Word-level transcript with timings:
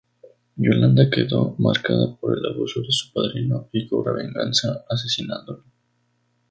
Yolanda 0.57 1.11
quedó 1.11 1.53
marcada 1.59 2.15
por 2.15 2.35
el 2.35 2.43
abuso 2.51 2.79
de 2.81 2.87
su 2.89 3.13
padrino 3.13 3.69
y 3.71 3.87
cobra 3.87 4.13
venganza 4.13 4.83
asesinándolo. 4.89 5.63